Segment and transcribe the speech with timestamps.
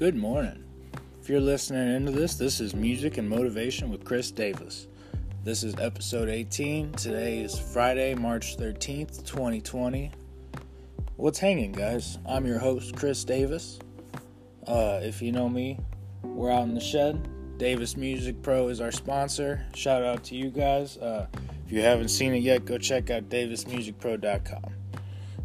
[0.00, 0.64] Good morning.
[1.20, 4.86] If you're listening into this, this is Music and Motivation with Chris Davis.
[5.44, 6.92] This is episode 18.
[6.92, 10.10] Today is Friday, March 13th, 2020.
[11.16, 12.16] What's hanging, guys?
[12.24, 13.78] I'm your host, Chris Davis.
[14.66, 15.78] Uh, if you know me,
[16.22, 17.58] we're out in the shed.
[17.58, 19.66] Davis Music Pro is our sponsor.
[19.74, 20.96] Shout out to you guys.
[20.96, 21.26] Uh,
[21.66, 24.64] if you haven't seen it yet, go check out davismusicpro.com.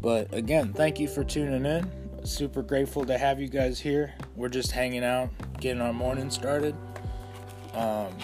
[0.00, 1.90] But again, thank you for tuning in.
[2.24, 4.14] Super grateful to have you guys here.
[4.36, 6.76] We're just hanging out, getting our morning started.
[7.72, 8.14] Um,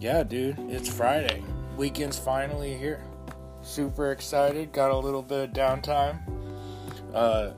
[0.00, 1.42] yeah, dude, it's Friday.
[1.76, 3.04] Weekend's finally here.
[3.62, 4.72] Super excited.
[4.72, 6.18] Got a little bit of downtime.
[7.12, 7.50] Uh,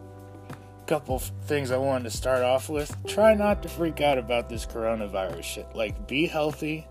[0.87, 2.95] couple things I wanted to start off with.
[3.07, 5.67] Try not to freak out about this coronavirus shit.
[5.75, 6.87] Like, be healthy.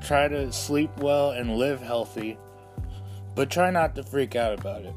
[0.00, 2.38] Try to sleep well and live healthy.
[3.34, 4.94] But try not to freak out about it.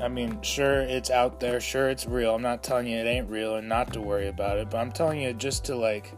[0.00, 1.60] I mean, sure, it's out there.
[1.60, 2.34] Sure, it's real.
[2.34, 4.70] I'm not telling you it ain't real and not to worry about it.
[4.70, 6.12] But I'm telling you just to, like,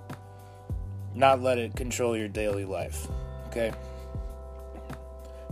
[1.15, 3.07] not let it control your daily life.
[3.49, 3.73] Okay?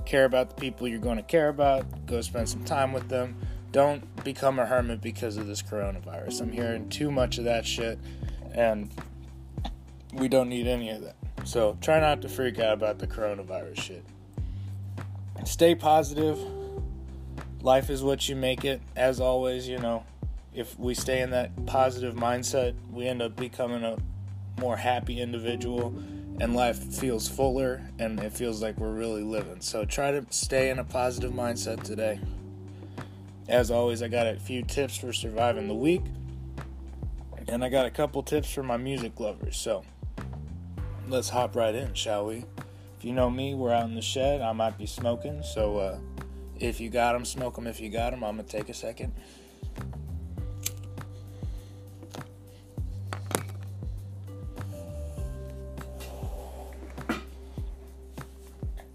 [0.06, 2.06] Care about the people you're going to care about.
[2.06, 3.36] Go spend some time with them
[3.74, 6.42] don't become a hermit because of this coronavirus.
[6.42, 7.98] I'm hearing too much of that shit,
[8.52, 8.88] and
[10.12, 11.16] we don't need any of that.
[11.42, 14.04] So try not to freak out about the coronavirus shit.
[15.44, 16.38] Stay positive.
[17.64, 18.82] Life is what you make it.
[18.94, 20.04] As always, you know,
[20.52, 23.96] if we stay in that positive mindset, we end up becoming a
[24.60, 25.94] more happy individual
[26.40, 29.62] and life feels fuller and it feels like we're really living.
[29.62, 32.20] So try to stay in a positive mindset today.
[33.48, 36.02] As always, I got a few tips for surviving the week,
[37.48, 39.56] and I got a couple tips for my music lovers.
[39.56, 39.84] So
[41.08, 42.44] let's hop right in, shall we?
[42.98, 44.42] If you know me, we're out in the shed.
[44.42, 45.98] I might be smoking, so uh,
[46.60, 47.66] if you got them, smoke them.
[47.66, 49.12] If you got them, I'm gonna take a second.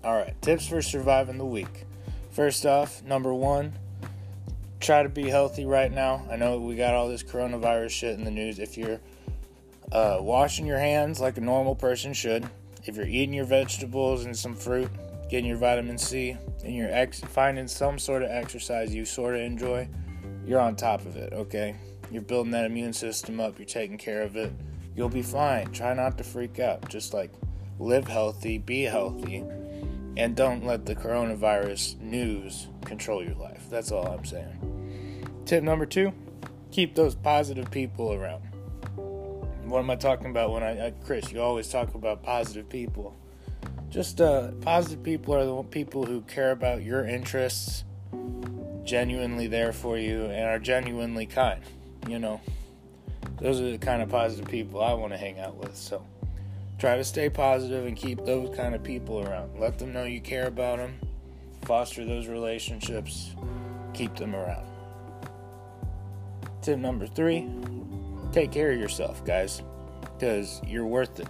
[0.02, 1.86] All right, tips for surviving the week.
[2.32, 3.74] First off, number one,
[4.80, 6.26] try to be healthy right now.
[6.32, 8.60] I know we got all this coronavirus shit in the news.
[8.60, 9.02] If you're
[9.92, 12.50] uh, washing your hands like a normal person should,
[12.86, 14.90] if you're eating your vegetables and some fruit,
[15.30, 19.42] getting your vitamin C, and you're ex- finding some sort of exercise you sort of
[19.42, 19.88] enjoy,
[20.46, 21.76] you're on top of it, okay?
[22.12, 24.52] You're building that immune system up, you're taking care of it.
[24.96, 25.72] You'll be fine.
[25.72, 26.90] Try not to freak out.
[26.90, 27.32] Just like
[27.80, 29.46] live healthy, be healthy,
[30.18, 33.68] and don't let the coronavirus news control your life.
[33.70, 35.44] That's all I'm saying.
[35.46, 36.12] Tip number two
[36.72, 38.42] keep those positive people around.
[39.66, 41.32] What am I talking about when I, I Chris?
[41.32, 43.16] You always talk about positive people.
[43.90, 47.84] Just uh, positive people are the people who care about your interests,
[48.84, 51.62] genuinely there for you, and are genuinely kind.
[52.08, 52.40] You know,
[53.40, 55.76] those are the kind of positive people I want to hang out with.
[55.76, 56.06] So
[56.78, 59.60] try to stay positive and keep those kind of people around.
[59.60, 61.00] Let them know you care about them,
[61.64, 63.34] foster those relationships,
[63.94, 64.68] keep them around.
[66.62, 67.48] Tip number three
[68.32, 69.64] take care of yourself, guys,
[70.02, 71.28] because you're worth it.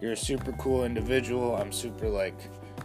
[0.00, 1.56] You're a super cool individual.
[1.56, 2.34] I'm super like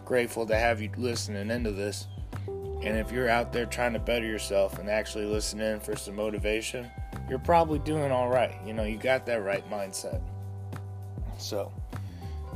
[0.05, 2.07] grateful to have you listening into this.
[2.47, 6.89] And if you're out there trying to better yourself and actually listening for some motivation,
[7.29, 8.55] you're probably doing all right.
[8.65, 10.21] You know, you got that right mindset.
[11.37, 11.71] So,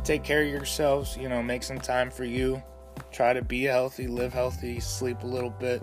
[0.04, 2.62] take care of yourselves, you know, make some time for you.
[3.12, 5.82] Try to be healthy, live healthy, sleep a little bit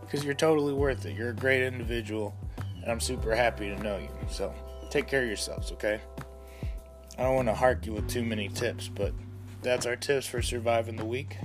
[0.00, 1.16] because you're totally worth it.
[1.16, 2.34] You're a great individual
[2.82, 4.10] and I'm super happy to know you.
[4.28, 4.54] So
[4.90, 6.00] take care of yourselves, okay?
[7.16, 9.12] I don't want to hark you with too many tips, but
[9.62, 11.36] that's our tips for surviving the week.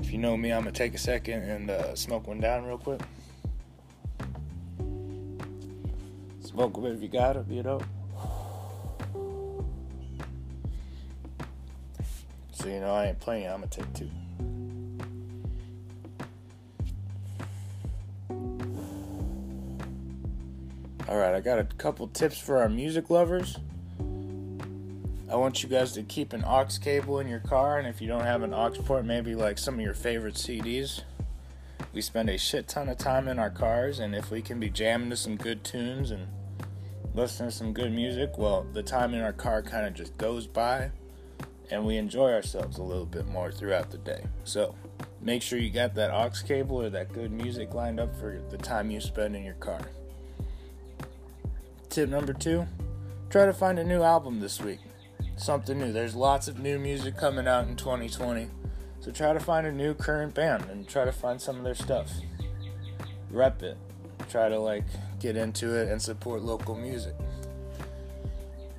[0.00, 2.76] If you know me, I'm gonna take a second and uh, smoke one down real
[2.76, 3.00] quick.
[6.42, 7.80] Smoke it if you got it, you know.
[12.52, 13.46] So you know I ain't playing.
[13.46, 14.10] I'm gonna take two.
[21.08, 23.58] All right, I got a couple tips for our music lovers.
[25.28, 28.06] I want you guys to keep an aux cable in your car, and if you
[28.06, 31.02] don't have an aux port, maybe like some of your favorite CDs.
[31.92, 34.70] We spend a shit ton of time in our cars, and if we can be
[34.70, 36.28] jamming to some good tunes and
[37.12, 40.46] listening to some good music, well, the time in our car kind of just goes
[40.46, 40.92] by,
[41.72, 44.22] and we enjoy ourselves a little bit more throughout the day.
[44.44, 44.76] So,
[45.20, 48.58] make sure you got that aux cable or that good music lined up for the
[48.58, 49.80] time you spend in your car.
[51.88, 52.64] Tip number two
[53.28, 54.78] try to find a new album this week.
[55.36, 55.92] Something new.
[55.92, 58.48] There's lots of new music coming out in 2020.
[59.00, 61.74] So try to find a new current band and try to find some of their
[61.74, 62.10] stuff.
[63.30, 63.76] Rep it.
[64.30, 64.84] try to like
[65.20, 67.14] get into it and support local music.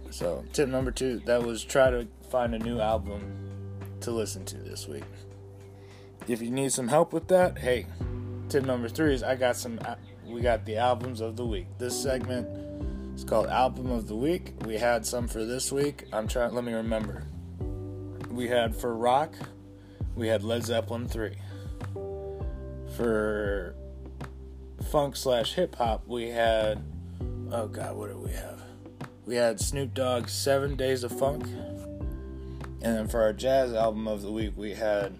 [0.10, 3.22] So, tip number two that was try to find a new album
[4.02, 5.04] to listen to this week.
[6.28, 7.86] If you need some help with that, hey,
[8.50, 9.80] tip number three is I got some,
[10.26, 11.68] we got the albums of the week.
[11.78, 12.48] This segment
[13.18, 14.54] is called Album of the Week.
[14.64, 16.06] We had some for this week.
[16.14, 17.24] I'm trying, let me remember.
[18.30, 19.34] We had for rock,
[20.16, 21.36] we had Led Zeppelin 3.
[22.96, 23.76] For
[24.92, 26.84] funk slash hip hop, we had,
[27.52, 28.62] oh God, what did we have?
[29.26, 31.44] We had Snoop Dogg's Seven Days of Funk.
[31.44, 35.18] And then for our jazz album of the week, we had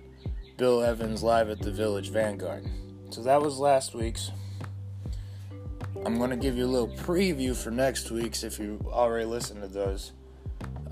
[0.56, 2.64] Bill Evans live at the Village Vanguard.
[3.10, 4.30] So that was last week's.
[6.08, 9.62] I'm going to give you a little preview for next week's if you already listened
[9.62, 10.14] to those.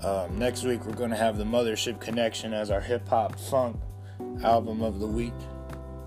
[0.02, 3.80] Um, next week, we're going to have the Mothership Connection as our hip hop funk
[4.44, 5.32] album of the week.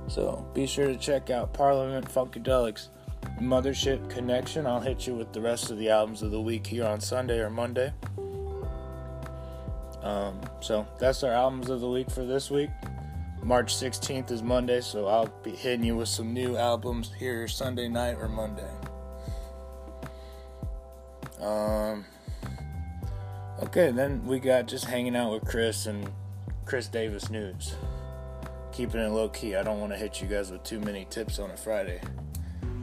[0.10, 2.90] So be sure to check out Parliament Funkadelics
[3.42, 4.68] Mothership Connection.
[4.68, 7.40] I'll hit you with the rest of the albums of the week here on Sunday
[7.40, 7.92] or Monday.
[10.04, 12.70] Um, so that's our albums of the week for this week.
[13.42, 17.88] March 16th is Monday, so I'll be hitting you with some new albums here Sunday
[17.88, 18.70] night or Monday.
[21.42, 22.06] Um,
[23.64, 26.10] okay, then we got just hanging out with Chris and
[26.66, 27.76] Chris Davis news.
[28.72, 29.56] Keeping it low key.
[29.56, 32.02] I don't want to hit you guys with too many tips on a Friday.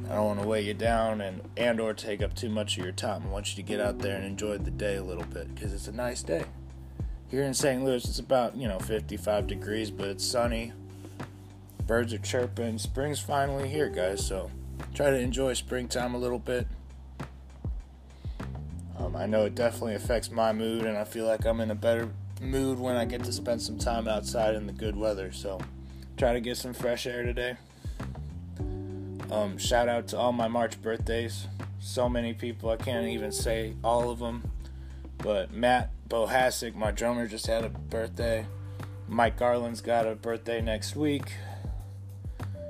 [0.08, 2.84] I don't want to weigh you down and and or take up too much of
[2.84, 3.24] your time.
[3.26, 5.72] I want you to get out there and enjoy the day a little bit because
[5.72, 6.44] it's a nice day.
[7.28, 7.82] Here in St.
[7.82, 10.72] Louis, it's about, you know, 55 degrees, but it's sunny.
[11.84, 12.78] Birds are chirping.
[12.78, 14.24] Spring's finally here, guys.
[14.24, 14.50] So
[14.94, 16.68] try to enjoy springtime a little bit.
[19.16, 22.08] I know it definitely affects my mood, and I feel like I'm in a better
[22.40, 25.32] mood when I get to spend some time outside in the good weather.
[25.32, 25.60] So
[26.16, 27.56] try to get some fresh air today.
[29.30, 31.46] Um, shout out to all my March birthdays.
[31.80, 34.50] So many people, I can't even say all of them.
[35.18, 38.46] But Matt Bohasic, my drummer, just had a birthday.
[39.08, 41.32] Mike Garland's got a birthday next week.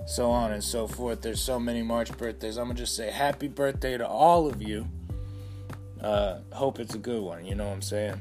[0.07, 1.23] So on and so forth.
[1.23, 2.57] There's so many March birthdays.
[2.57, 4.89] I'm going to just say happy birthday to all of you.
[6.01, 8.21] Uh, hope it's a good one, you know what I'm saying?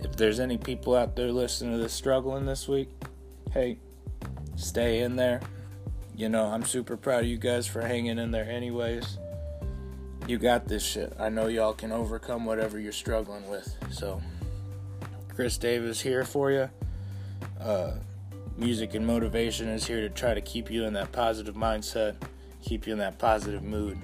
[0.00, 2.88] If there's any people out there listening to this struggling this week,
[3.52, 3.78] hey,
[4.56, 5.40] stay in there.
[6.16, 9.18] You know, I'm super proud of you guys for hanging in there, anyways
[10.28, 11.14] you got this shit.
[11.18, 13.74] I know y'all can overcome whatever you're struggling with.
[13.90, 14.20] So,
[15.34, 16.68] Chris Davis here for you.
[17.58, 17.92] Uh,
[18.58, 22.16] music and motivation is here to try to keep you in that positive mindset,
[22.62, 23.98] keep you in that positive mood.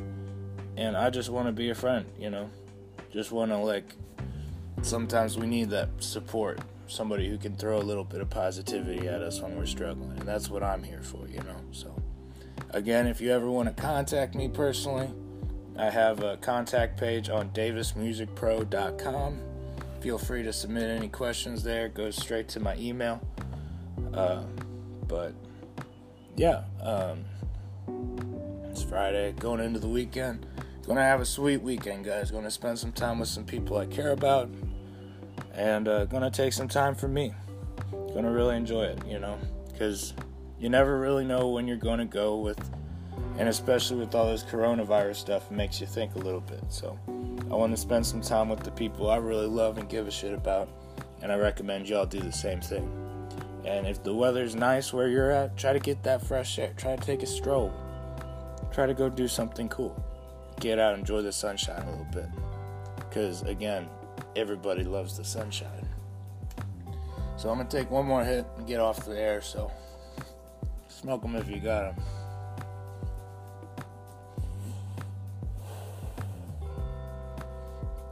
[0.77, 2.51] And I just want to be a friend, you know?
[3.13, 3.95] Just want to, like,
[4.83, 6.61] sometimes we need that support.
[6.87, 10.19] Somebody who can throw a little bit of positivity at us when we're struggling.
[10.19, 11.57] And that's what I'm here for, you know?
[11.73, 11.95] So,
[12.71, 15.09] again, if you ever want to contact me personally,
[15.77, 19.41] I have a contact page on davismusicpro.com.
[20.01, 21.87] Feel free to submit any questions there.
[21.87, 23.21] It goes straight to my email.
[24.13, 24.43] Uh,
[25.09, 25.35] but
[26.37, 27.25] yeah, um,
[28.71, 30.47] it's Friday, going into the weekend.
[30.87, 32.31] Gonna have a sweet weekend, guys.
[32.31, 34.51] Gonna spend some time with some people I care about,
[35.55, 37.35] and uh, gonna take some time for me.
[38.13, 39.39] Gonna really enjoy it, you know,
[39.73, 40.15] because
[40.59, 42.59] you never really know when you're gonna go with
[43.39, 46.63] and especially with all this coronavirus stuff, it makes you think a little bit.
[46.69, 46.99] So,
[47.51, 50.11] I want to spend some time with the people I really love and give a
[50.11, 50.69] shit about,
[51.23, 52.89] and I recommend y'all do the same thing.
[53.65, 56.73] And if the weather's nice where you're at, try to get that fresh air.
[56.77, 57.73] Try to take a stroll.
[58.73, 59.97] Try to go do something cool.
[60.61, 62.29] Get out, enjoy the sunshine a little bit.
[62.97, 63.89] Because, again,
[64.37, 65.89] everybody loves the sunshine.
[67.37, 69.43] So, I'm to take one more hit and get off the air.
[69.43, 69.71] So,
[70.89, 72.05] smoke them if you got them.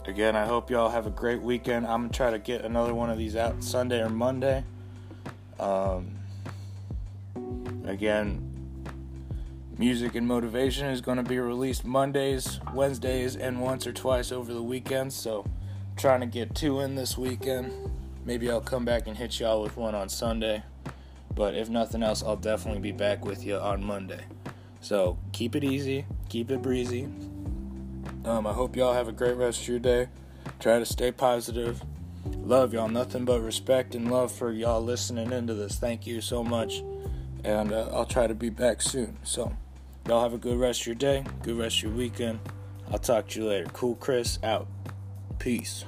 [0.07, 1.87] Again, I hope y'all have a great weekend.
[1.87, 4.65] I'm gonna try to get another one of these out Sunday or Monday.
[5.61, 6.19] Um,
[7.87, 8.52] again,
[9.79, 14.53] music and motivation is going to be released Mondays, Wednesdays, and once or twice over
[14.53, 15.15] the weekends.
[15.15, 15.45] So,
[15.97, 17.73] trying to get two in this weekend.
[18.25, 20.63] Maybe I'll come back and hit y'all with one on Sunday.
[21.35, 24.25] But if nothing else, I'll definitely be back with you on Monday.
[24.81, 27.09] So, keep it easy, keep it breezy.
[28.25, 30.09] Um, I hope y'all have a great rest of your day.
[30.61, 31.83] Try to stay positive.
[32.37, 32.89] Love y'all.
[32.89, 35.77] Nothing but respect and love for y'all listening into this.
[35.77, 36.83] Thank you so much.
[37.45, 39.19] And uh, I'll try to be back soon.
[39.25, 39.53] So,
[40.07, 41.25] y'all have a good rest of your day.
[41.43, 42.39] Good rest of your weekend.
[42.91, 43.67] I'll talk to you later.
[43.73, 44.67] Cool Chris out.
[45.39, 45.85] Peace.